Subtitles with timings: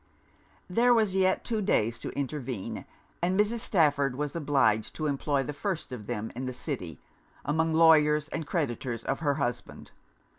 [0.67, 2.85] There was yet two days to intervene;
[3.21, 3.59] and Mrs.
[3.59, 6.99] Stafford was obliged to employ the first of them in the city,
[7.45, 9.91] among lawyers and creditors of her husband.